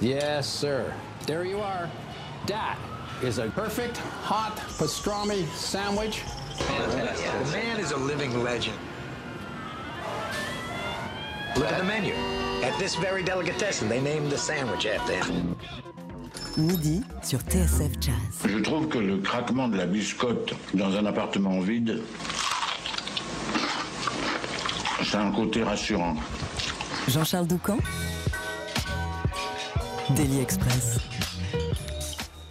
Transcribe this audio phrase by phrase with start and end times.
[0.00, 0.94] Yes, sir.
[1.26, 1.90] There you are.
[2.46, 2.78] That
[3.22, 6.20] is a perfect hot pastrami sandwich.
[6.56, 7.30] Fantastic.
[7.44, 8.78] The man is a living legend.
[11.56, 12.14] Look at the menu.
[12.64, 15.54] At this very delicatessen, they named the sandwich after him.
[16.56, 18.46] Midi sur TSF Jazz.
[18.48, 22.02] Je trouve que le craquement de la biscotte dans un appartement vide,
[25.04, 26.16] c'est un côté rassurant.
[27.08, 27.78] Jean-Charles Doucan
[30.14, 31.19] Daily Express.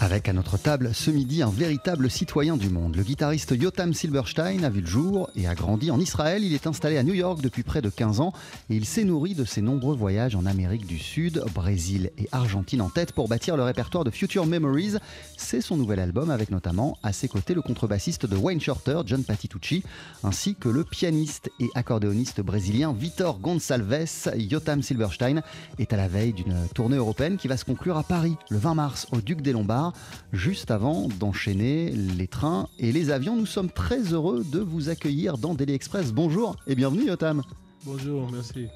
[0.02, 2.95] Avec à notre table ce midi un véritable citoyen du monde.
[2.95, 6.41] Le guitariste Yotam Silberstein a vu le jour et a grandi en Israël.
[6.41, 8.31] Il est installé à New York depuis près de 15 ans
[8.70, 12.81] et il s'est nourri de ses nombreux voyages en Amérique du Sud, Brésil et Argentine
[12.81, 14.93] en tête pour bâtir le répertoire de Future Memories.
[15.35, 19.26] C'est son nouvel album avec notamment à ses côtés le contrebassiste de Wayne Shorter, John
[19.26, 19.84] Patitucci,
[20.23, 24.05] ainsi que le pianiste et accordéoniste brésilien Vitor Gonçalves.
[24.38, 25.41] Yotam Silberstein
[25.77, 28.76] est à la veille d'une tournée européenne qui va se conclure à Paris le 20
[28.76, 29.88] mars au Duc des Lombards
[30.32, 33.35] juste avant d'enchaîner les trains et les avions.
[33.35, 36.12] Nous sommes très heureux de vous accueillir dans Daily Express.
[36.12, 37.41] Bonjour et bienvenue Yotam.
[37.85, 38.67] Bonjour, merci.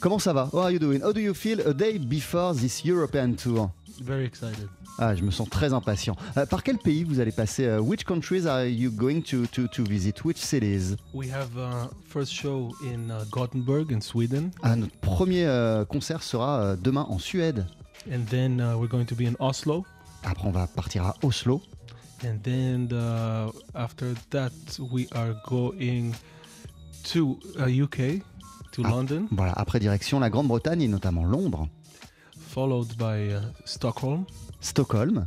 [0.00, 0.48] Comment ça va?
[0.52, 1.00] How are you doing?
[1.02, 3.70] How do you feel a day before this European tour?
[4.02, 4.68] Very excited.
[4.98, 6.16] Ah, je me sens très impatient.
[6.36, 7.66] Euh, par quel pays vous allez passer?
[7.66, 10.22] Uh, which countries are you going to, to, to visit?
[10.24, 10.96] Which cities?
[11.14, 16.22] We have uh, first show in uh, Gothenburg in Sweden, Ah, notre premier euh, concert
[16.22, 17.64] sera euh, demain en Suède.
[18.10, 19.84] and then uh, we're going to be in Oslo,
[20.28, 21.62] Après, on va partir à Oslo.
[22.24, 24.50] and then uh, after that
[24.90, 26.12] we are going
[27.12, 28.22] to uh, UK,
[28.72, 28.90] to Ah.
[28.90, 31.68] London, Voilà, après direction la Grande-Bretagne et notamment Londres,
[32.48, 34.24] followed by uh, Stockholm,
[34.60, 35.26] Stockholm,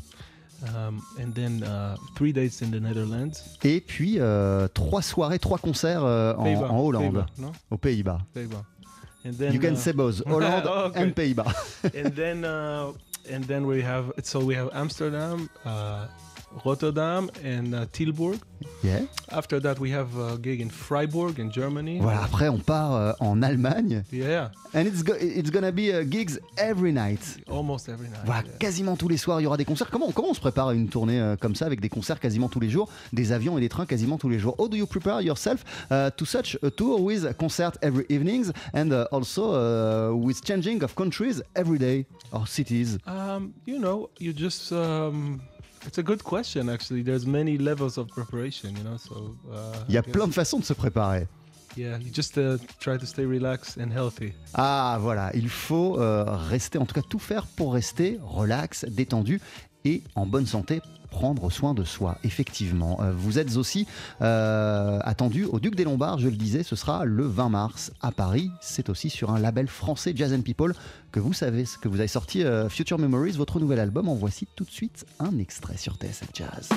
[0.64, 3.32] um, and then uh, three days in the Netherlands.
[3.64, 8.20] et puis euh, trois soirées, trois concerts euh, en, en Hollande, Pays-Bas, aux Pays-Bas.
[8.34, 8.64] Pays-Bas.
[9.30, 11.02] And then You can uh, say both, Hollande Oh, okay.
[11.06, 11.86] and Pays-Bas.
[11.94, 12.94] and then uh,
[13.30, 16.08] and then we have so we have Amsterdam, uh,
[16.66, 18.40] Rotterdam, and uh, Tilburg.
[18.84, 19.02] Yeah.
[19.32, 22.00] After that, we have a gig in Freiburg in Germany.
[22.02, 26.04] Voilà, après on part euh, en Allemagne, Yeah, and it's, go- it's gonna be uh,
[26.04, 27.20] gigs every night.
[27.50, 28.20] almost every night.
[28.26, 28.58] Voilà, yeah.
[28.60, 29.90] quasiment tous les soirs, il y aura des concerts.
[29.90, 32.50] Comment, comment on se prépare à une tournée euh, comme ça, avec des concerts quasiment
[32.50, 34.56] tous les jours, des avions et des trains quasiment tous les jours?
[34.60, 38.92] How do you prepare yourself uh, to such a tour with concert every evenings and
[38.92, 42.98] uh, also uh, with changing of countries every day or cities?
[43.08, 44.72] Um, you know, you just.
[44.74, 45.42] Um,
[45.86, 47.04] it's a good question, actually.
[47.04, 48.98] There's many levels of preparation, you know.
[48.98, 49.36] So.
[49.52, 51.28] Uh, Il y a plein de façons de se préparer.
[51.78, 54.34] Yeah, you just uh, try to stay relaxed and healthy.
[54.56, 59.40] Ah voilà, il faut euh, rester, en tout cas tout faire pour rester relax, détendu
[59.86, 60.82] et en bonne santé.
[61.10, 63.02] Prendre soin de soi, effectivement.
[63.02, 63.88] Euh, vous êtes aussi
[64.22, 68.12] euh, attendu au Duc des Lombards, je le disais, ce sera le 20 mars à
[68.12, 68.52] Paris.
[68.62, 70.76] C'est aussi sur un label français Jazz People
[71.12, 74.08] que vous savez, que vous avez sorti euh, Future Memories, votre nouvel album.
[74.08, 76.70] En voici tout de suite un extrait sur TSF Jazz.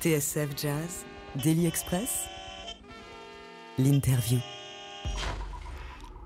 [0.00, 1.04] TSF Jazz,
[1.42, 2.28] Daily Express,
[3.78, 4.57] l'interview.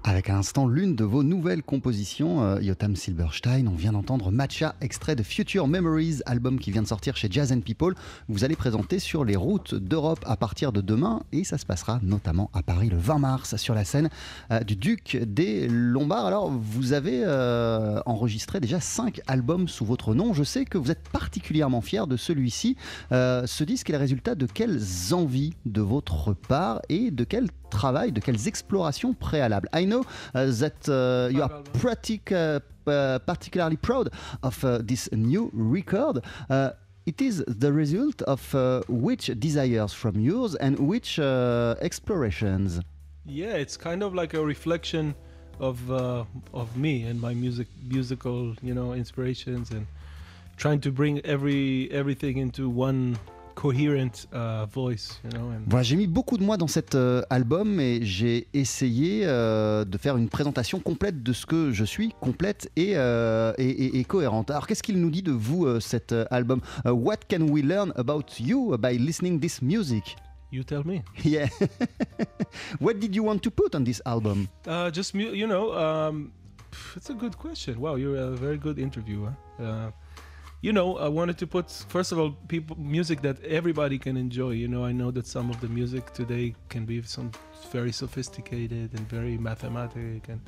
[0.04, 3.68] Avec à l'instant l'une de vos nouvelles compositions, euh, Yotam Silberstein.
[3.68, 7.52] On vient d'entendre Matcha, extrait de Future Memories, album qui vient de sortir chez Jazz
[7.52, 7.94] and People.
[8.28, 12.00] Vous allez présenter sur les routes d'Europe à partir de demain et ça se passera
[12.02, 14.08] notamment à Paris le 20 mars sur la scène
[14.50, 16.26] euh, du Duc des Lombards.
[16.26, 20.32] Alors, vous avez euh, enregistré déjà cinq albums sous votre nom.
[20.32, 22.76] Je sais que vous êtes particulièrement fier de celui-ci.
[23.12, 24.82] Euh, ce disque est le résultat de quelles
[25.12, 29.68] envies de votre part et de quel travail, de quelles explorations préalables?
[29.92, 34.10] Know uh, that uh, you are pratic- uh, uh, particularly proud
[34.42, 36.24] of uh, this new record.
[36.50, 36.70] Uh,
[37.06, 42.80] it is the result of uh, which desires from yours and which uh, explorations?
[43.24, 45.14] Yeah, it's kind of like a reflection
[45.60, 49.86] of uh, of me and my music musical, you know, inspirations and
[50.56, 53.18] trying to bring every everything into one
[53.62, 55.50] coherent uh, voice, you know.
[55.52, 59.84] And Voilà, j'ai mis beaucoup de moi dans cet euh, album et j'ai essayé euh,
[59.84, 63.98] de faire une présentation complète de ce que je suis, complète et, euh, et, et-
[64.00, 64.50] et cohérente.
[64.50, 66.60] Alors qu'est-ce qu'il nous dit de vous euh, cet album?
[66.84, 70.16] What can we learn about you by listening this music?
[70.50, 71.02] You tell me.
[71.24, 71.46] Yeah.
[72.80, 74.48] what did you want to put on this album?
[74.66, 76.32] Uh, just you know, um,
[76.96, 77.78] it's a good question.
[77.80, 79.32] Wow, you're a very good interviewer.
[80.64, 84.50] You know, I wanted to put first of all people music that everybody can enjoy.
[84.50, 87.32] You know, I know that some of the music today can be some
[87.72, 90.38] very sophisticated and very mathematic, and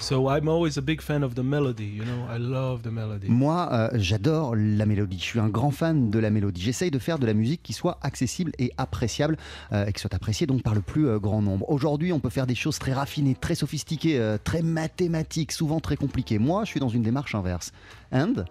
[0.00, 1.84] so I'm always a big fan of the melody.
[1.84, 3.28] You know, I love the melody.
[3.28, 5.18] Moi, euh, j'adore la mélodie.
[5.20, 6.62] Je suis un grand fan de la mélodie.
[6.62, 9.36] J'essaye de faire de la musique qui soit accessible et appréciable,
[9.70, 11.70] euh, et qui soit appréciée donc par le plus euh, grand nombre.
[11.70, 15.94] Aujourd'hui, on peut faire des choses très raffinées, très sophistiquées, euh, très mathématiques, souvent très
[15.94, 16.40] compliquées.
[16.40, 17.70] Moi, je suis dans une démarche inverse.
[18.12, 18.44] And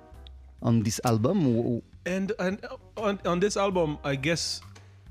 [0.61, 2.65] on this album, And and
[2.97, 4.61] on, on this album, I guess,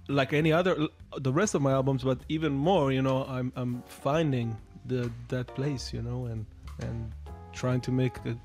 [0.08, 3.82] like any other, the rest of my albums, but even more, you know, I'm I'm
[3.86, 6.46] finding the that place, you know, and
[6.80, 7.12] and
[7.52, 8.36] trying to make a,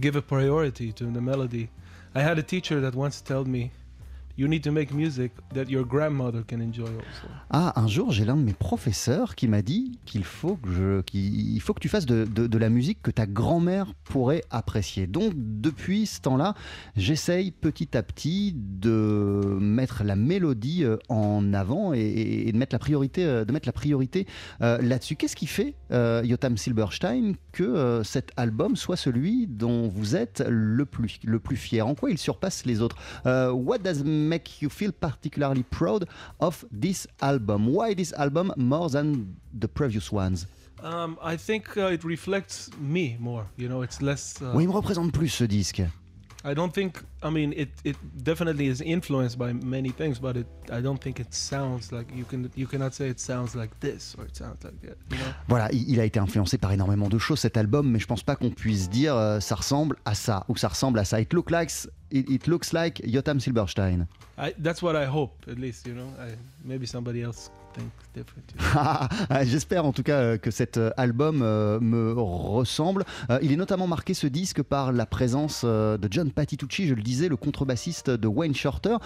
[0.00, 1.70] give a priority to the melody.
[2.14, 3.70] I had a teacher that once told me,
[4.36, 7.28] you need to make music that your grandmother can enjoy also.
[7.50, 11.00] Ah, un jour, j'ai l'un de mes professeurs qui m'a dit qu'il faut que je,
[11.02, 15.06] qu'il faut que tu fasses de, de- de la musique que ta grand-mère pourrait apprécier.
[15.06, 16.54] Donc, depuis ce temps-là,
[16.96, 22.74] j'essaye petit à petit de mettre la mélodie euh, en avant et, et de mettre
[22.74, 24.26] la priorité, euh, de mettre la priorité
[24.62, 25.16] euh, là-dessus.
[25.16, 30.44] Qu'est-ce qui fait, euh, Yotam Silberstein, que euh, cet album soit celui dont vous êtes
[30.48, 31.86] le plus, le plus fier?
[31.86, 32.96] En quoi il surpasse les autres?
[33.24, 36.06] Uh, what does make you feel particularly proud
[36.40, 37.66] of this album?
[37.66, 40.46] Why this album more than the previous ones?
[40.82, 43.46] Um, I think uh, it reflects me more.
[43.56, 44.34] You know, it's less.
[44.42, 45.82] Uh, Oui, il me représente plus ce disque.
[46.46, 47.02] I don't think.
[47.24, 50.46] I mean, it it definitely is influenced by many things, but it.
[50.70, 52.48] I don't think it sounds like you can.
[52.54, 54.96] You cannot say it sounds like this or it sounds like that.
[55.10, 55.32] You know?
[55.48, 58.36] Voilà, il, a été influencé par énormément de choses cet album, mais je pense pas
[58.36, 61.20] qu'on puisse dire euh, ça ressemble à ça ou ça ressemble à ça.
[61.20, 61.72] It, look like,
[62.12, 64.06] it, it looks like Yotam Silberstein.
[64.38, 65.84] I, that's what I hope, at least.
[65.86, 66.12] You know?
[66.20, 67.90] I, maybe somebody else know.
[68.74, 73.04] Ah, J'espère en tout cas euh, que cet euh, album euh, me ressemble.
[73.42, 77.28] Il est notamment marqué ce disque par la présence de John Patitucci, je le disais,
[77.28, 78.96] le contrebassiste de Wayne Shorter.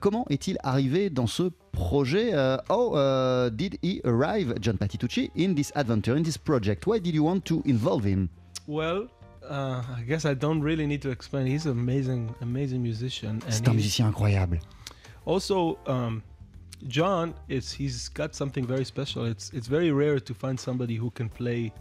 [0.00, 2.32] Comment est-il arrivé dans ce projet
[2.68, 6.86] How euh, did he arrive, John Patitucci, in this adventure, in this project?
[6.86, 8.28] Why did you want to involve him?
[8.66, 9.08] Well.
[9.42, 11.46] Uh, I guess I don't really need to explain.
[11.46, 14.58] He's an amazing, amazing musician, C'est and un musicien incroyable.
[15.26, 16.20] also um,
[16.86, 19.26] John is he's got something very special.
[19.26, 21.72] It's it's very rare to find somebody who can play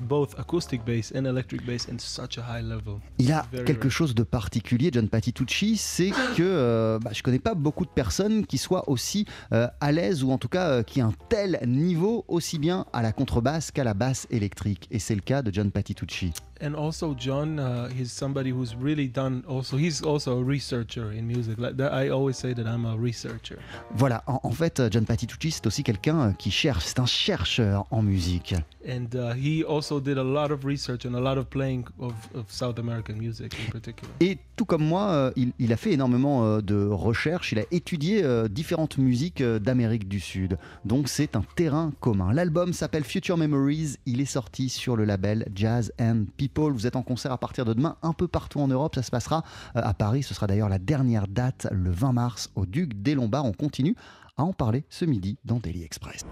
[0.00, 3.00] both acoustic bass and electric bass in such a high level.
[3.18, 3.90] Il a quelque rare.
[3.90, 8.46] chose de particulier, John Patitucci, c'est que euh, bah, je connais pas beaucoup de personnes
[8.46, 11.60] qui soient aussi euh, à l'aise ou en tout cas euh, qui aient un tel
[11.66, 14.88] niveau aussi bien à la contrebasse qu'à la basse électrique.
[14.90, 16.32] Et c'est le cas de John Patitucci.
[16.60, 19.42] And also John, uh, he's somebody who's really done.
[19.48, 21.58] Also, he's also a researcher in music.
[21.58, 23.58] Like that, I always say that I'm a researcher.
[23.96, 27.06] Voilà, en, en fait, euh, John Patitucci, c'est aussi quelqu'un euh, qui cherche, c'est un
[27.06, 28.54] chercheur en musique.
[28.86, 32.12] And uh, he also did a lot of research and a lot of playing of,
[32.34, 34.12] of South American music in particular.
[34.20, 38.22] Et tout comme moi, euh, il, il a fait énormément de recherches, il a étudié
[38.50, 40.58] différentes musiques d'Amérique du Sud.
[40.84, 42.32] Donc c'est un terrain commun.
[42.32, 46.72] L'album s'appelle Future Memories, il est sorti sur le label Jazz and People.
[46.72, 49.10] Vous êtes en concert à partir de demain un peu partout en Europe, ça se
[49.10, 49.42] passera
[49.76, 53.14] euh, à Paris, ce sera d'ailleurs la dernière date le 20 mars au Duc des
[53.14, 53.44] Lombards.
[53.46, 53.96] On continue
[54.36, 56.24] à en parler ce midi dans Daily Express.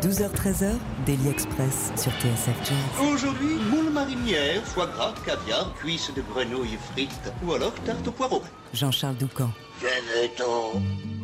[0.00, 0.72] 12h-13h,
[1.06, 3.08] Daily Express sur TSF Jazz.
[3.12, 8.42] Aujourd'hui, moule marinière, foie gras, caviar, cuisses de grenouille frites ou alors tarte au poireau.
[8.72, 9.50] Jean-Charles Doucan.
[9.80, 11.23] Venez-t'en.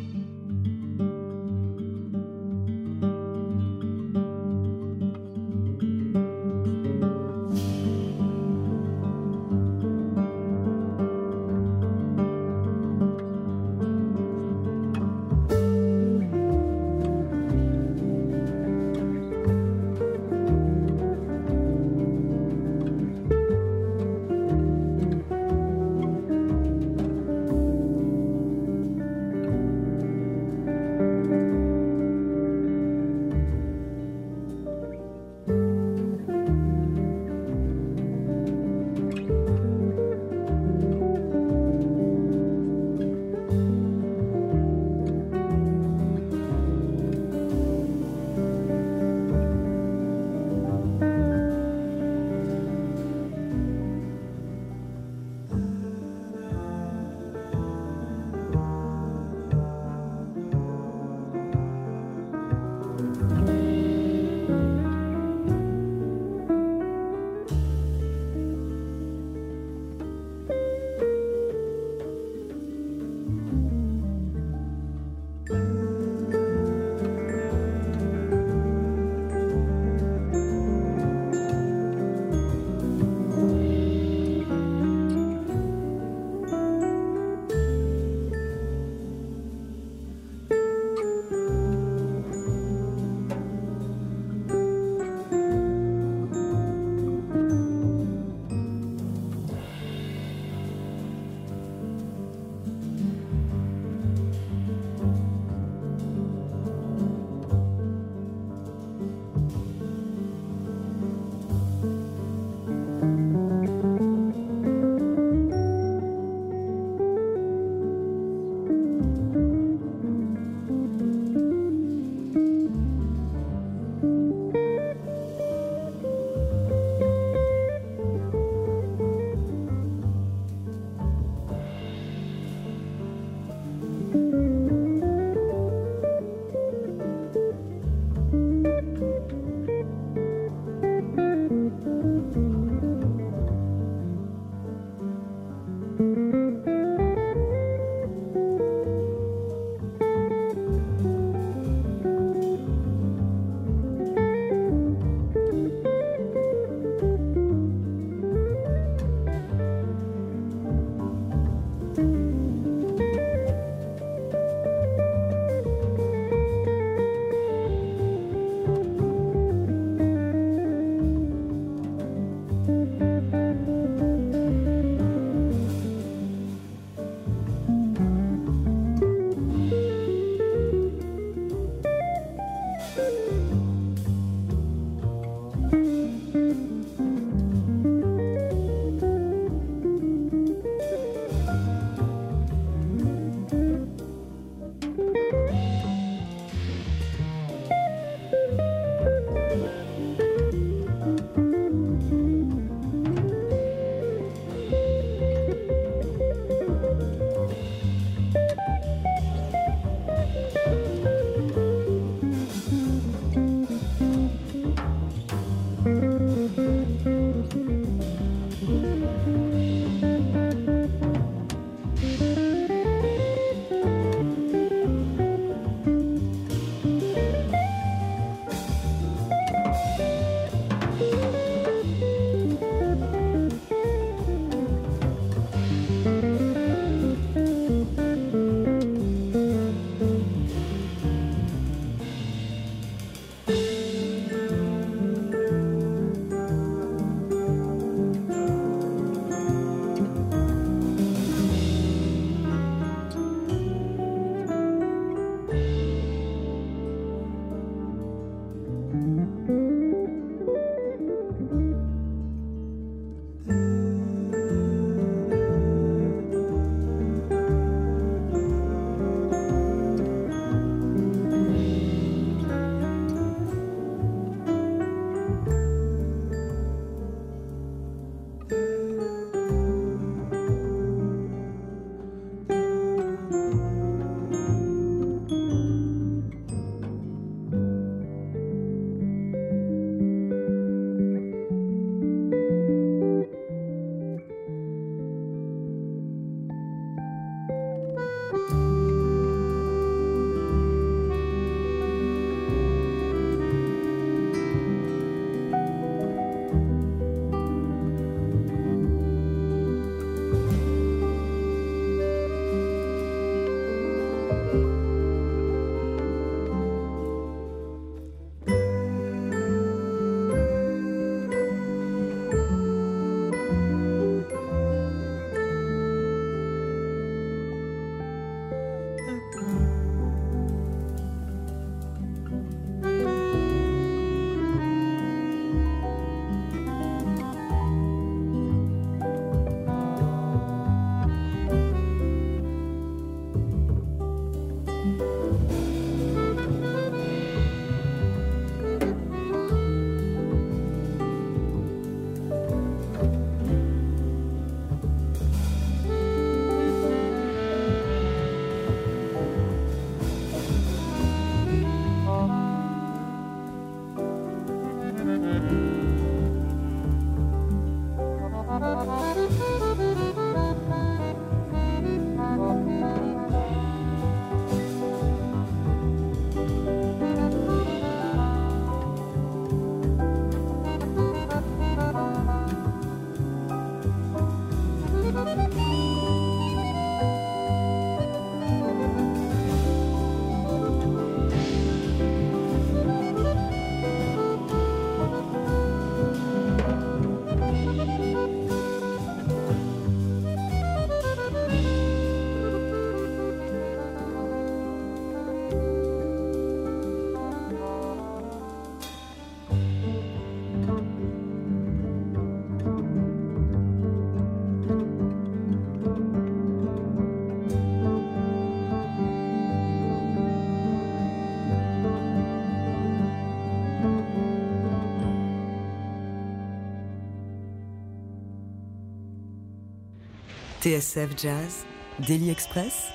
[430.71, 431.65] TSF Jazz,
[432.07, 432.87] Daily Express,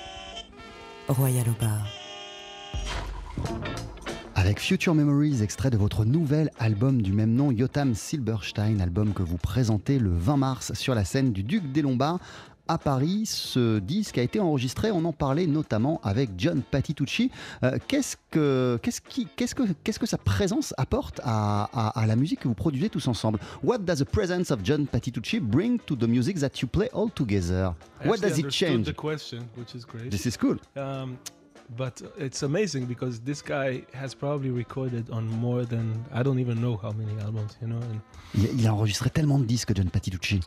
[1.08, 1.86] Royal bar.
[4.34, 9.22] Avec Future Memories, extrait de votre nouvel album du même nom, Yotam Silberstein, album que
[9.22, 12.18] vous présentez le 20 mars sur la scène du Duc des Lombards
[12.68, 13.22] à Paris.
[13.26, 17.31] Ce disque a été enregistré, on en parlait notamment avec John Patitucci.
[17.62, 22.07] Euh, qu'est-ce, que, qu'est-ce, qui, qu'est-ce, que, qu'est-ce que sa présence apporte à, à, à,
[22.07, 23.38] la musique que vous produisez tous ensemble?
[23.62, 27.11] What does the presence of John Patitucci bring to the music that you play all
[27.11, 27.74] together?
[28.05, 28.87] What does it change?
[28.87, 30.11] the question, which is great.
[30.11, 30.57] This is cool.
[30.76, 31.18] Um,
[31.76, 36.61] but it's amazing because this guy has probably recorded on more than I don't even
[36.61, 37.79] know how many albums, you know.
[37.79, 38.00] And,
[38.35, 40.40] il, il a enregistré tellement de disques, John Patitucci.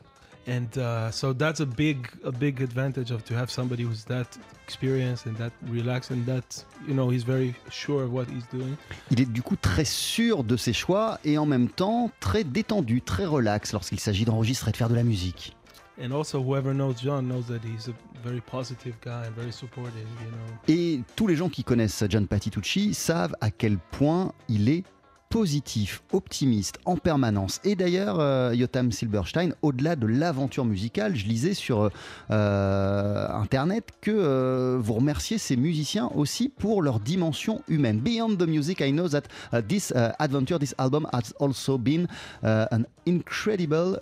[0.48, 4.26] And uh, so that's a big a big advantage of to have somebody who's that
[4.66, 8.76] experienced and that relaxed and that you know he's very sure of what he's doing
[9.12, 13.02] Il est du coup très sûr de ses choix et en même temps très détendu,
[13.02, 15.56] très relax lorsqu'il s'agit d'enregistrer et de faire de la musique.
[16.02, 17.94] and also whoever knows John knows that he's a
[18.26, 22.26] very positive guy and very supportive you know Et tous les gens qui connaissent John
[22.28, 24.84] Patitucci savent à quel point il est
[25.30, 27.62] positif, optimiste en permanence.
[27.64, 28.56] Et d'ailleurs, euh,
[28.92, 31.90] Silberstein, au-delà de l'aventure musicale, je lisais sur
[32.32, 38.00] euh, Internet que euh, vous remerciez ces musiciens aussi pour leur dimension humaine.
[38.00, 42.08] Beyond the music, I know that uh, this uh, adventure, this album has also been
[42.44, 43.98] uh, an incredible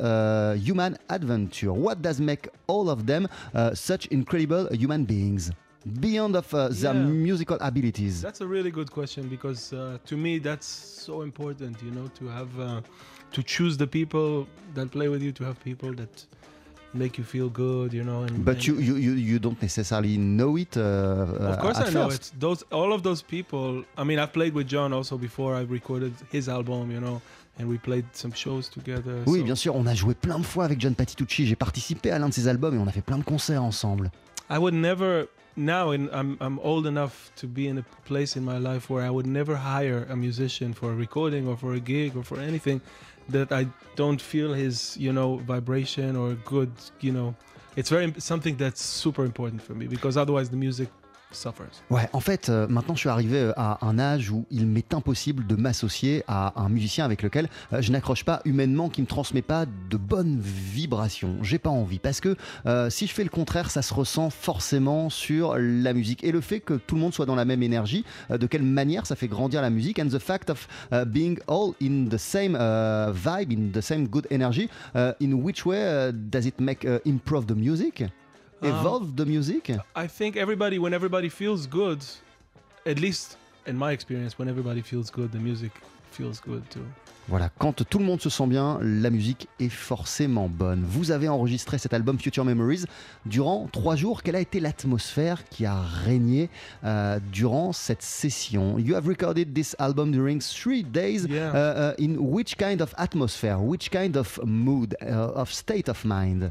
[0.56, 1.72] human adventure.
[1.72, 3.28] What does make all of them
[3.74, 5.52] such incredible human beings?
[6.00, 7.06] Beyond of uh, their Yeah.
[7.08, 8.22] musical abilities.
[8.22, 12.28] That's a really good question because uh, to me that's so important, you know, to
[12.28, 12.82] have uh,
[13.32, 16.26] to choose the people that play with you, to have people that
[16.94, 18.24] make you feel good, you know.
[18.24, 20.76] And, But and- you, you, you, you don't necessarily know it.
[20.78, 22.32] Uh, uh, of course at I know it.
[22.40, 23.84] Those all of those people.
[23.98, 25.56] I mean, I've played with John also before.
[25.56, 27.22] I recorded his album, you know,
[27.60, 29.24] and we played some shows together.
[29.26, 31.46] Oui, so- bien sûr, on a joué plein de fois avec John Patitucci.
[31.46, 34.10] J'ai participé à l'un de ses albums et on a fait plein de concerts ensemble.
[34.50, 38.46] I would never now and I'm I'm old enough to be in a place in
[38.46, 41.80] my life where I would never hire a musician for a recording or for a
[41.80, 42.82] gig or for anything
[43.30, 47.36] that I don't feel his, you know, vibration or good, you know.
[47.76, 50.90] It's very something that's super important for me because otherwise the music.
[51.90, 54.94] Ouais, en fait, euh, maintenant je suis arrivé euh, à un âge où il m'est
[54.94, 59.08] impossible de m'associer à un musicien avec lequel euh, je n'accroche pas humainement, qui me
[59.08, 61.36] transmet pas de bonnes vibrations.
[61.42, 62.36] J'ai pas envie parce que
[62.90, 66.24] si je fais le contraire, ça se ressent forcément sur la musique.
[66.24, 69.06] Et le fait que tout le monde soit dans la même énergie, de quelle manière
[69.06, 72.54] ça fait grandir la musique and the fact of uh, being all in the same
[72.54, 77.56] vibe, in the same good energy, uh, in which way does it make improve the
[77.56, 78.04] music,
[78.62, 79.72] Um, evolve the music?
[79.96, 82.04] I think everybody when everybody feels good,
[82.86, 85.72] at least in my experience, when everybody feels good, the music
[86.12, 86.86] feels good too.
[87.30, 90.86] Voilà, quand tout le monde se sent bien, la musique est forcément bonne.
[90.88, 92.86] Vous avez enregistré cet album Future Memories
[93.26, 94.24] durant trois jours.
[94.24, 96.50] Quelle a été l'atmosphère qui a régné
[96.86, 98.80] euh, durant cette session?
[98.80, 101.28] You have recorded this album during three days.
[101.30, 101.52] Yeah.
[101.52, 106.06] Uh, uh, in which kind of atmosphere, which kind of mood, uh, of state of
[106.06, 106.50] mind?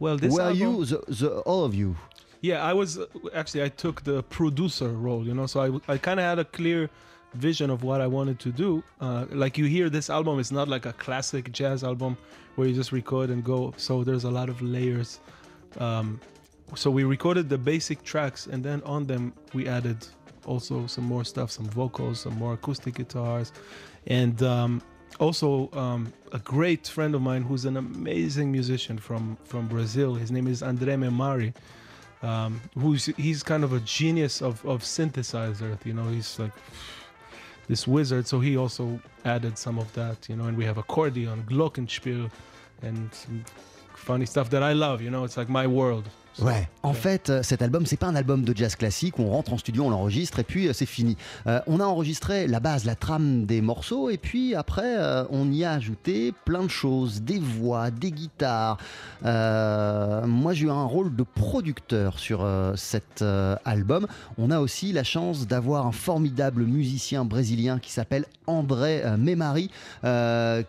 [0.00, 1.94] Well, this Were album, you, the, the, all of you?
[2.40, 2.98] Yeah, I was
[3.34, 6.44] actually I took the producer role, you know, so I I kind of had a
[6.44, 6.88] clear
[7.34, 8.82] vision of what I wanted to do.
[9.00, 12.16] Uh, like you hear this album, it's not like a classic jazz album
[12.56, 13.74] where you just record and go.
[13.76, 15.20] So there's a lot of layers.
[15.78, 16.18] Um,
[16.74, 20.06] so we recorded the basic tracks, and then on them we added
[20.46, 23.52] also some more stuff, some vocals, some more acoustic guitars,
[24.06, 24.80] and um,
[25.18, 30.14] also um, a great friend of mine who's an amazing musician from from Brazil.
[30.14, 31.52] His name is André Memari
[32.22, 35.78] um, who's he's kind of a genius of, of synthesizer.
[35.84, 36.52] You know, he's like
[37.68, 38.26] this wizard.
[38.26, 40.28] So he also added some of that.
[40.28, 42.30] You know, and we have accordion, glockenspiel,
[42.82, 43.44] and some
[43.94, 45.00] funny stuff that I love.
[45.00, 46.08] You know, it's like my world.
[46.40, 49.52] Ouais, en fait, euh, cet album, c'est pas un album de jazz classique on rentre
[49.52, 51.18] en studio, on l'enregistre et puis euh, c'est fini.
[51.46, 54.96] Euh, on a enregistré la base, la trame des morceaux et puis après,
[55.30, 58.78] on y a ajouté plein de choses, des voix, des guitares.
[59.22, 63.22] Moi, j'ai eu un rôle de producteur sur cet
[63.64, 64.06] album.
[64.38, 69.70] On a aussi la chance d'avoir un formidable musicien brésilien qui s'appelle André Memari,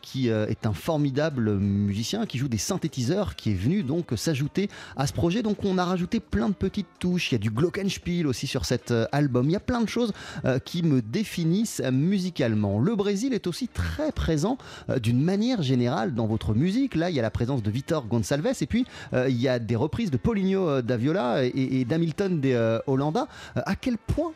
[0.01, 5.07] qui est un formidable musicien qui joue des synthétiseurs, qui est venu donc s'ajouter à
[5.07, 5.41] ce projet.
[5.65, 7.32] On a rajouté plein de petites touches.
[7.32, 9.50] Il y a du glockenspiel aussi sur cet euh, album.
[9.50, 10.13] Il y a plein de choses
[10.45, 12.80] euh, qui me définissent musicalement.
[12.80, 14.58] Le Brésil est aussi très présent
[14.89, 16.95] euh, d'une manière générale dans votre musique.
[16.95, 19.76] Là, il y a la présence de Vitor Gonçalves et puis il y a des
[19.76, 23.28] reprises de Paulinho Daviola et, d'Hamilton des Hollanda.
[23.56, 24.34] À quel point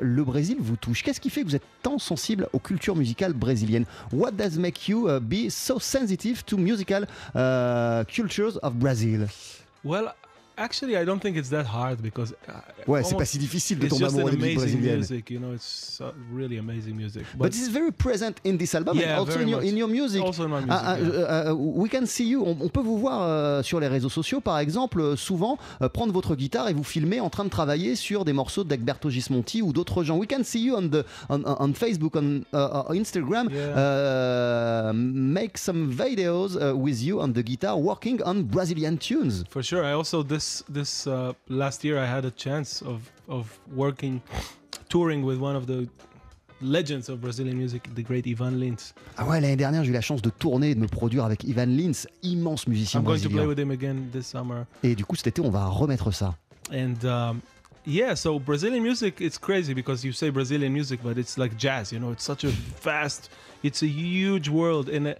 [0.00, 1.02] le Brésil vous touche?
[1.02, 3.86] Qu'est-ce qui fait que vous êtes tant sensible aux cultures musicales brésiliennes?
[4.12, 7.06] What does make you be so sensitive to musical
[8.06, 9.26] cultures of Brazil?
[9.84, 10.12] Well,
[10.60, 12.34] actually, I don't think it's that hard because.
[12.48, 12.52] uh,
[12.86, 14.98] Ouais, c'est pas si difficile de It's tomber amoureux des musiques amazing brésiliennes.
[14.98, 15.52] music, you know.
[15.54, 16.00] It's
[16.34, 17.24] really amazing music.
[17.38, 19.68] But this is very present in this album Yeah, and also in your, much.
[19.70, 20.22] in your music.
[20.22, 21.06] Also in my music, Ah, ah, yeah.
[21.08, 22.42] euh, euh, we can see you.
[22.44, 25.58] On, on peut vous voir euh, sur les réseaux sociaux, par exemple, souvent
[25.92, 29.62] prendre votre guitare et vous filmer en train de travailler sur des morceaux d'Egberto Gismonti
[29.62, 30.16] ou d'autres gens.
[30.16, 32.56] We can see you on the on, on Facebook, on uh,
[32.88, 33.76] uh, Instagram, Yeah.
[33.76, 39.44] uh, make some videos uh, with you on the guitar, working on Brazilian tunes.
[39.50, 39.84] For sure.
[39.84, 44.20] I also this this uh, last year I had a chance of of working,
[44.88, 45.88] touring with one of the
[46.62, 48.94] legends of Brazilian music, the great Ivan Lins.
[49.16, 51.44] Ah ouais, l'année dernière, j'ai eu la chance de tourner et de me produire avec
[51.44, 54.66] Ivan Lins, immense musicien I'm going to play with him again this summer.
[54.82, 56.34] Et du coup, cet été, on va remettre ça.
[56.72, 57.40] And um,
[57.86, 61.92] yeah, so Brazilian music, it's crazy because you say Brazilian music, but it's like jazz.
[61.92, 62.50] You know, it's such a
[62.82, 63.30] vast,
[63.62, 65.14] it's a huge world, and uh,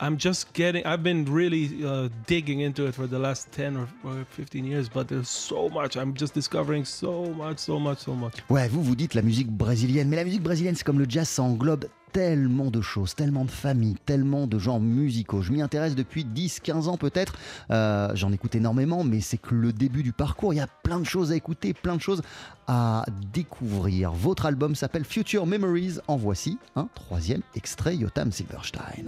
[0.00, 0.84] I'm just getting.
[0.84, 4.88] I've been really uh, digging into it for the last ten or, or 15 years,
[4.88, 5.96] but there's so much.
[5.96, 8.34] I'm just discovering so much, so much, so much.
[8.50, 11.28] Ouais, vous vous dites la musique brésilienne, mais la musique brésilienne, c'est comme le jazz,
[11.28, 15.42] ça englobe tellement de choses, tellement de familles, tellement de genres musicaux.
[15.42, 17.34] Je m'y intéresse depuis 10-15 ans peut-être.
[17.70, 20.54] Euh, J'en écoute énormément, mais c'est que le début du parcours.
[20.54, 22.22] Il y a plein de choses à écouter, plein de choses
[22.68, 24.12] à découvrir.
[24.12, 25.98] Votre album s'appelle Future Memories.
[26.08, 29.04] En voici un troisième extrait, Yotam Silverstein.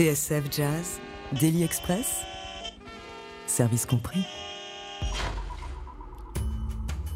[0.00, 0.98] TSF Jazz,
[1.38, 2.22] Daily Express,
[3.46, 4.24] service compris.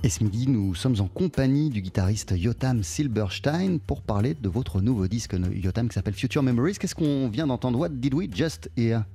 [0.02, 4.82] Et ce midi, nous sommes en compagnie du guitariste Yotam Silberstein pour parler de votre
[4.82, 6.74] nouveau disque Yotam qui s'appelle Future Memories.
[6.74, 7.78] Qu'est-ce qu'on vient d'entendre?
[7.78, 9.06] What did we just hear?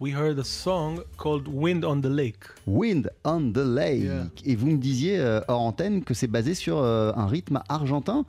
[0.00, 2.44] We heard a song called Wind on the Lake.
[2.66, 4.04] Wind on the Lake.
[4.04, 4.24] Yeah.
[4.46, 8.24] Et vous me disiez euh, hors antenne que c'est basé sur euh, un rythme argentin?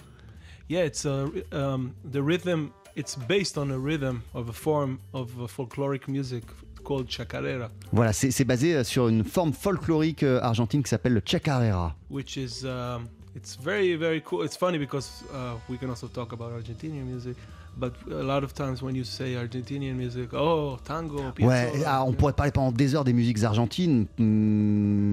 [0.67, 2.71] Yeah, it's a, um, the rhythm.
[2.97, 6.43] It's based on a rhythm of a form of folkloric music
[6.83, 11.21] called chacarera, Voilà, c'est basé euh, sur une forme folklorique euh, argentine qui s'appelle le
[11.25, 11.95] chacarera.
[12.09, 14.45] which is um, it's very very cool.
[14.45, 17.35] It's funny because uh, we can also talk about Argentinian music,
[17.75, 21.33] but a lot of times when you say Argentinian music, oh tango, Ouais,
[21.71, 24.23] piazzolla, ah, on pourrait parler pendant des heures des musiques argentines, mm,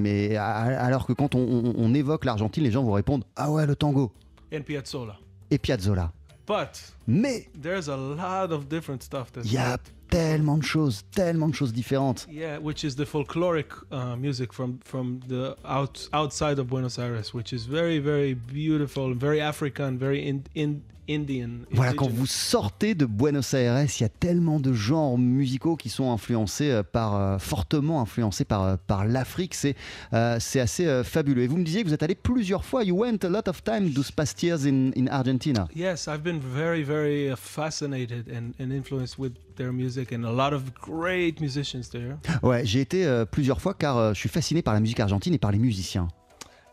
[0.03, 3.67] mais alors que quand on, on- on évoque l'Argentine, les gens vont répondre Ah ouais,
[3.67, 4.13] le tango
[4.55, 5.19] and piazzolla.
[5.51, 6.13] et Piazzolla.
[6.47, 9.79] But Mais there's a lot of different stuff that's il y a
[10.11, 12.27] tellement de choses, tellement de choses différentes.
[12.29, 17.33] Yeah, which is the folkloric uh, music from from the out, outside of Buenos Aires,
[17.33, 21.49] which is very very beautiful, very African, very in, in, Indian.
[21.73, 25.89] Voilà, quand vous sortez de Buenos Aires, il y a tellement de genres musicaux qui
[25.89, 29.55] sont influencés euh, par, euh, fortement influencés par, euh, par l'Afrique.
[29.55, 29.75] C'est
[30.13, 31.43] euh, assez fabuleux.
[31.43, 32.85] Et vous me disiez que vous êtes allé plusieurs fois.
[32.85, 35.67] You went a lot of time those past years in, in Argentina.
[35.75, 40.33] Yes, I've been very very uh, fascinated and, and influenced with their music and a
[40.33, 44.29] lot of great musicians there, Ouais, j'ai été euh, plusieurs fois car euh, je suis
[44.29, 46.09] fasciné par la musique argentine et par les musiciens.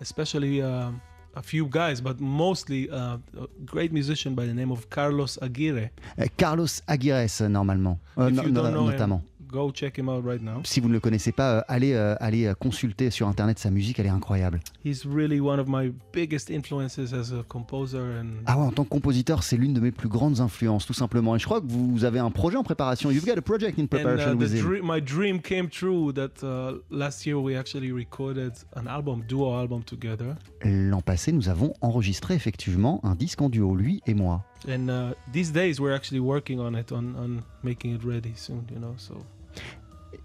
[0.02, 0.92] especially uh,
[1.36, 5.90] a few guys, but mostly uh, a great musician by the name of Carlos Aguirre.
[6.18, 9.22] Euh, Carlos Aguirre, normalement, Euh, no- no- notamment.
[9.39, 10.62] him, go check him out right now.
[10.64, 13.70] Si vous ne le connaissez pas, euh, allez, euh, allez euh, consulter sur internet sa
[13.70, 14.60] musique, elle est incroyable.
[14.86, 18.84] He's really one of my biggest influences as a composer and Ah ouais, en tant
[18.84, 21.36] que compositeur, c'est l'une de mes plus grandes influences, tout simplement.
[21.36, 23.12] Et je crois que vous avez un projet en préparation.
[23.12, 24.62] You've got a project in And preparation uh, the with him.
[24.62, 29.58] dream, my dream came true that uh, last year we actually recorded an album, duo
[29.60, 30.36] album together.
[30.64, 34.44] L'an passé, nous avons enregistré effectivement un disque en duo, lui et moi.
[34.68, 38.64] And uh, these days we're actually working on it, on, on making it ready soon,
[38.70, 38.94] you know.
[38.98, 39.16] So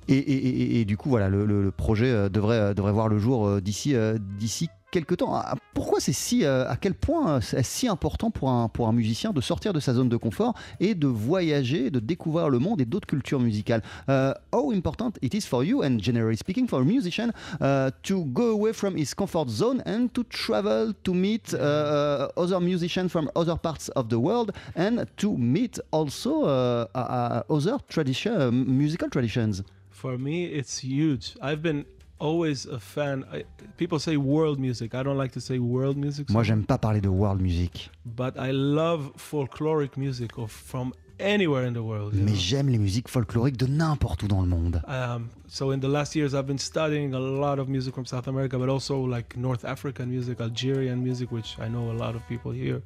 [0.08, 3.94] Et, du coup, voilà, le, projet euh, devrait, euh, devrait voir le jour euh, d'ici
[4.38, 5.34] d'ici quelques temps.
[5.34, 8.86] Ah, Pourquoi c'est si, euh, à quel point euh, c'est si important pour un, pour
[8.86, 12.60] un musicien de sortir de sa zone de confort et de voyager, de découvrir le
[12.60, 13.82] monde et d'autres cultures musicales?
[14.08, 18.24] Euh, How important it is for you, and generally speaking for a musician, uh, to
[18.26, 23.08] go away from his comfort zone and to travel to meet uh, uh, other musicians
[23.10, 28.32] from other parts of the world and to meet also uh, uh, uh, other tradition,
[28.40, 29.64] uh, musical traditions?
[29.90, 31.34] For me, it's huge.
[31.42, 31.84] I've been
[32.18, 33.24] always a fan.
[33.32, 33.44] I,
[33.76, 34.94] people say world music.
[34.94, 36.30] I don't like to say world music.
[36.30, 41.64] Moi, j'aime pas parler de world music, but I love folkloric music of from anywhere
[41.66, 42.14] in the world.
[42.14, 44.82] mais j'aime les musiques folkloriques de n'importe où dans le monde.
[44.88, 48.26] Um, so in the last years, I've been studying a lot of music from South
[48.26, 52.22] America, but also like North African music, Algerian music, which I know a lot of
[52.28, 52.82] people here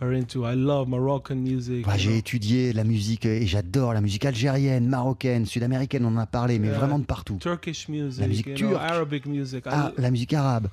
[0.00, 0.44] are into.
[0.44, 1.86] I love Moroccan music.
[1.86, 6.26] Bah, J'ai étudié la musique et j'adore la musique algérienne, marocaine, sud-américaine, on en a
[6.26, 6.78] parlé, mais Yeah.
[6.78, 7.36] vraiment de partout.
[7.40, 8.82] Turkish music, musique you know, turque.
[8.82, 9.66] Arabic music.
[9.66, 10.68] I Ah, la musique arabe.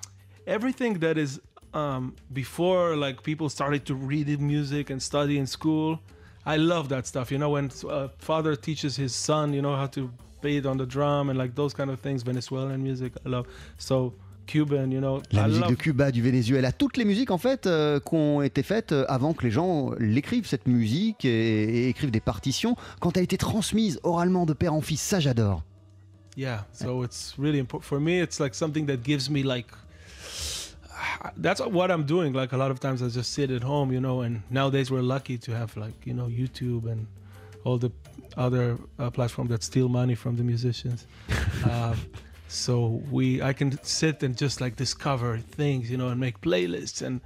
[0.45, 1.39] everything that is
[1.73, 5.97] um, before like people started to read music and study in school
[6.45, 9.87] i love that stuff you know when a father teaches his son you know how
[9.87, 10.09] to
[10.41, 13.47] beat on the drum and like those kind of things venezuelan music i love
[13.77, 14.13] so
[14.45, 17.37] cuban you know La i musique love de Cuba, du Venezuela, toutes les musiques en
[17.37, 21.29] fait euh, qui ont été faites euh, avant que les gens l'écrivent cette musique et,
[21.29, 25.19] et écrivent des partitions, quand elle a été transmise oralement de père en fils, ça
[25.19, 25.63] j'adore.
[26.35, 29.67] yeah so it's really important for me it's like something that gives me like
[31.37, 33.99] that's what i'm doing like a lot of times i just sit at home you
[33.99, 37.05] know and nowadays we're lucky to have like you know youtube and
[37.65, 37.91] all the
[38.35, 41.05] other uh, platforms that steal money from the musicians
[41.69, 41.95] um,
[42.53, 47.01] so we i can sit and just like discover things you know and make playlists
[47.01, 47.19] and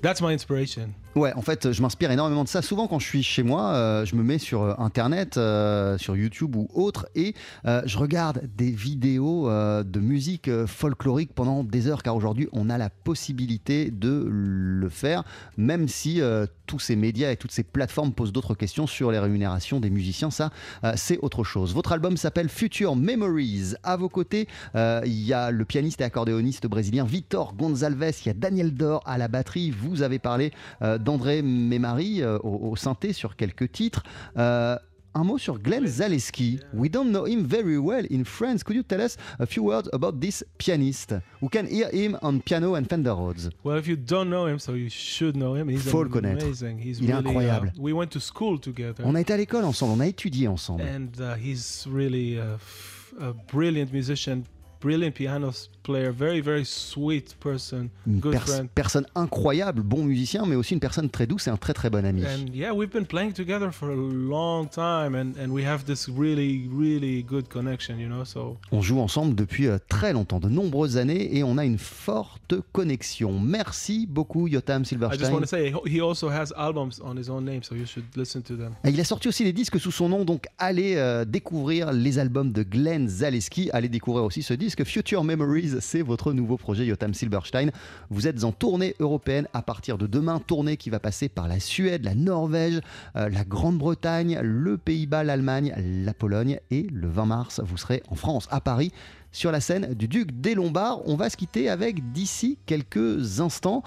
[0.00, 2.62] that's my inspiration Ouais, en fait, je m'inspire énormément de ça.
[2.62, 6.16] Souvent, quand je suis chez moi, euh, je me mets sur euh, Internet, euh, sur
[6.16, 7.34] YouTube ou autre, et
[7.64, 12.90] je regarde des vidéos de musique folklorique pendant des heures, car aujourd'hui, on a la
[12.90, 15.24] possibilité de le faire,
[15.56, 16.20] même si
[16.66, 20.30] tous ces médias et toutes ces plateformes posent d'autres questions sur les rémunérations des musiciens.
[20.30, 20.50] Ça,
[20.96, 21.74] c'est autre chose.
[21.74, 23.74] Votre album s'appelle Future Memories.
[23.82, 28.30] À vos côtés, il y a le pianiste et accordéoniste brésilien Vitor Gonçalves, il y
[28.30, 29.70] a Daniel Dor à la batterie.
[29.70, 30.52] Vous avez parlé
[30.82, 34.02] euh, d'André Mémari euh, au, au synthé sur quelques titres.
[34.36, 34.76] Euh,
[35.14, 36.58] Un mot sur Glenn Zaleski.
[36.72, 38.64] We don't know him very well in France.
[38.64, 41.14] Could you tell us a few words about this pianist?
[41.42, 43.50] We can hear him on piano and Fender Rhodes?
[43.62, 45.68] Well, if you don't know him, so you should know him.
[45.68, 46.42] He's Faut le connaître.
[46.46, 46.78] amazing.
[46.78, 47.72] He's Il est really, incroyable.
[47.76, 49.04] uh, we went to school together.
[49.04, 50.82] On a été à l'école ensemble, on a étudié ensemble.
[50.84, 54.44] and uh, he's really a, f- a brilliant musician,
[54.80, 58.68] brilliant piano s- player, very very sweet person, Une good pers- friend.
[58.74, 62.04] personne incroyable, bon musicien, mais aussi une personne très douce et un très très bon
[62.04, 62.22] ami.
[62.24, 66.08] And yeah, we've been playing together for a long time, and, and we have this
[66.08, 68.24] really really good connection, you know.
[68.24, 71.78] So On joue ensemble depuis euh, très longtemps, de nombreuses années, et on a une
[71.78, 73.38] forte connexion.
[73.40, 75.40] Merci beaucoup, Yotam I just want Silverstein.
[75.40, 78.56] to say he also has albums on his own name, so you should listen to
[78.56, 78.72] them.
[78.84, 82.18] Et Il a sorti aussi des disques sous son nom, donc allez euh, découvrir les
[82.18, 83.70] albums de Glenn Zaleski.
[83.72, 87.70] Allez découvrir aussi ce disque Future Memories, c'est votre nouveau projet Yotam Silverstein.
[88.10, 91.60] Vous êtes en tournée européenne à partir de demain, tournée qui va passer par la
[91.60, 92.80] Suède, la Norvège,
[93.16, 98.14] euh, la Grande-Bretagne, le Pays-Bas, l'Allemagne, la Pologne et le 20 mars, vous serez en
[98.14, 98.92] France, à Paris,
[99.32, 101.00] sur la scène du Duc des Lombards.
[101.06, 103.82] On va se quitter avec d'ici quelques instants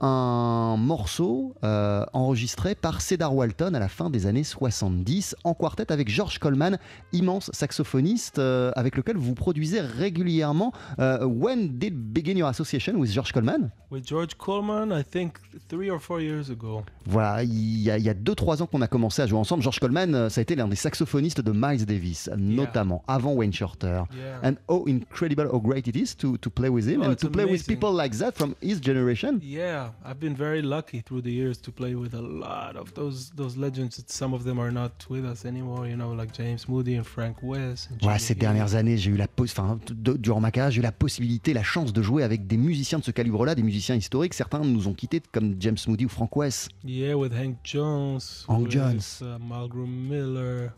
[0.00, 5.90] un morceau euh, enregistré par Cedar Walton à la fin des années 70 en quartet
[5.90, 6.78] avec George Coleman,
[7.12, 10.72] immense saxophoniste euh, avec lequel vous produisez régulièrement.
[10.98, 13.70] Euh, when did begin your association with George Coleman?
[13.90, 15.34] With George Coleman, I think
[15.68, 16.82] three or four years ago.
[17.06, 19.62] Voilà, il y a 2-3 ans qu'on a commencé à jouer ensemble.
[19.62, 24.02] George Coleman, ça a été l'un des saxophonistes de Miles Davis, notamment avant Wayne Shorter.
[24.12, 24.40] Yeah.
[24.42, 27.30] And how incredible, how great it is to, to play with him Oh, and to
[27.30, 29.38] play with people like that from his generation.
[29.42, 33.30] Yeah, I've been very lucky through the years to play with a lot of those
[33.36, 34.02] those legends.
[34.06, 37.38] Some of them are not with us anymore, you know, like James Moody and Frank
[37.42, 37.90] West.
[37.90, 40.82] and Jimmy ces dernières années, j'ai eu la enfin, de- durant ma carrière, j'ai eu
[40.82, 44.34] la possibilité, la chance de jouer avec des musiciens de ce calibre-là, des musiciens historiques.
[44.34, 46.70] Certains nous ont quittés, comme James Moody ou Frank West.
[46.84, 48.44] Yeah, with Hank Jones.
[48.48, 49.22] Hank with, Jones.
[49.22, 50.72] Uh, Malcolm Miller.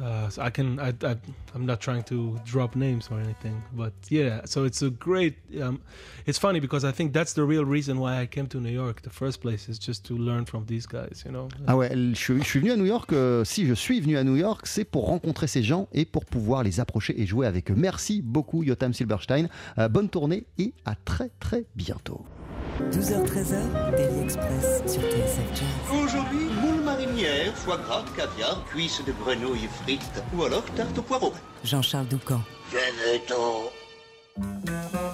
[0.00, 0.78] Uh, so I can.
[0.78, 1.16] I, I.
[1.54, 4.40] I'm not trying to drop names or anything, but yeah.
[4.46, 5.36] So it's a great.
[5.60, 5.80] Um,
[6.26, 9.02] it's funny because I think that's the real reason why I came to New York.
[9.02, 11.48] The first place is just to learn from these guys, you know?
[11.66, 13.12] Ah ouais, je suis, je suis venu à New York.
[13.12, 16.24] euh, si je suis venu à New York, c'est pour rencontrer ces gens et pour
[16.24, 17.74] pouvoir les approcher et jouer avec eux.
[17.76, 19.48] Merci beaucoup, Yotam Silverstein.
[19.78, 22.24] Euh, bonne tournée et à très très bientôt.
[22.90, 26.02] 12h-13h, Daily Express sur TSF Jazz.
[26.04, 26.48] Aujourd'hui,
[27.06, 31.32] marinière, foie gras, caviar, cuisses de grenouille frites ou alors tarte au poireau.
[31.64, 32.40] Jean-Charles Doucan.
[32.70, 33.70] Venez-t'en.
[34.94, 35.11] À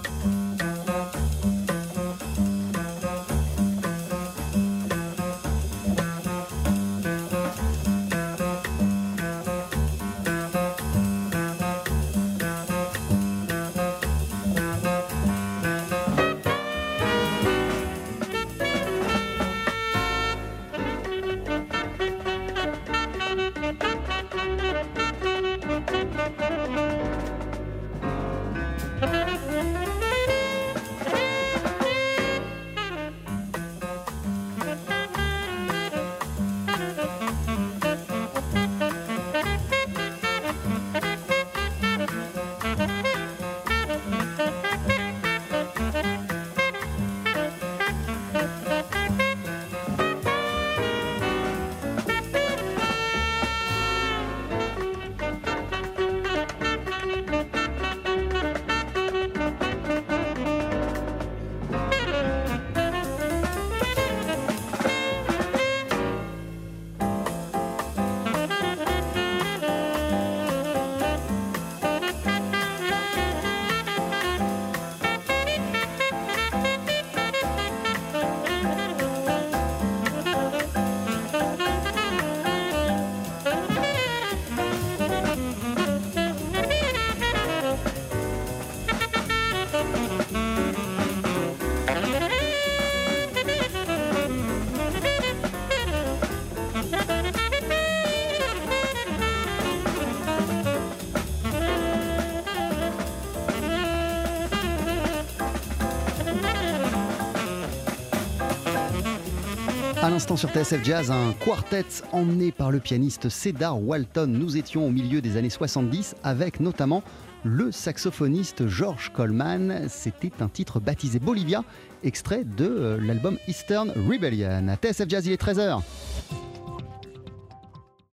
[110.30, 114.26] l'instant sur TSF Jazz, un quartet emmené par le pianiste Cedar Walton.
[114.26, 117.02] Nous étions au milieu des années 70 avec notamment
[117.44, 119.86] le saxophoniste George Coleman.
[119.88, 121.64] C'était un titre baptisé Bolivia,
[122.04, 124.66] extrait de euh, l'album Eastern Rebellion.
[124.82, 125.80] TSF Jazz, il est 13h.